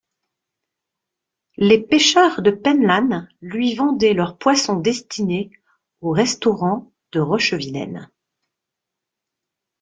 [1.57, 5.51] Les pêcheurs de Pen Lan lui vendaient leur poisson destiné
[5.99, 8.09] au restaurant de Rochevilaine.